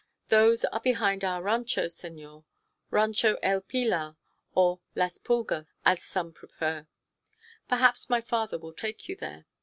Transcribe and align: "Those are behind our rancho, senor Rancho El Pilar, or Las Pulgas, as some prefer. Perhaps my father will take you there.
"Those 0.29 0.65
are 0.65 0.79
behind 0.79 1.23
our 1.23 1.43
rancho, 1.43 1.87
senor 1.87 2.43
Rancho 2.89 3.37
El 3.43 3.61
Pilar, 3.61 4.17
or 4.55 4.79
Las 4.95 5.19
Pulgas, 5.19 5.67
as 5.85 6.01
some 6.03 6.33
prefer. 6.33 6.87
Perhaps 7.67 8.09
my 8.09 8.19
father 8.19 8.57
will 8.57 8.73
take 8.73 9.07
you 9.07 9.15
there. 9.15 9.45